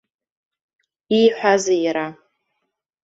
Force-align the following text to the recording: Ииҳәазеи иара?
Ииҳәазеи 1.19 1.79
иара? 1.85 2.07